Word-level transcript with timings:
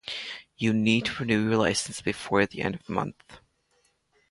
You 0.57 0.73
need 0.73 1.05
to 1.05 1.13
renew 1.19 1.43
your 1.43 1.57
license 1.57 2.01
before 2.01 2.47
the 2.47 2.63
end 2.63 2.73
of 2.73 2.83
the 2.87 2.91
month. 2.91 3.37